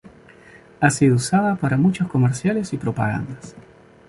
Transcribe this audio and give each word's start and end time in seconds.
Ha 0.79 0.89
sido 0.89 1.13
usada 1.17 1.55
para 1.57 1.77
muchos 1.77 2.07
comerciales 2.07 2.73
y 2.73 2.77
propagandas. 2.77 3.53